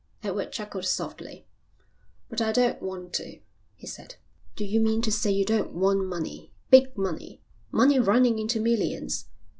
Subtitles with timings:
[0.23, 1.45] Edward chuckled softly.
[2.27, 3.37] "But I don't want to,"
[3.75, 4.15] he said.
[4.55, 9.27] "Do you mean to say you don't want money, big money, money running into millions?